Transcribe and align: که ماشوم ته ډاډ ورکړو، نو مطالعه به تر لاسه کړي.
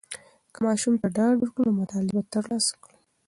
که 0.53 0.59
ماشوم 0.65 0.93
ته 1.01 1.07
ډاډ 1.15 1.35
ورکړو، 1.39 1.65
نو 1.67 1.77
مطالعه 1.81 2.13
به 2.15 2.21
تر 2.33 2.43
لاسه 2.51 2.73
کړي. 2.83 2.97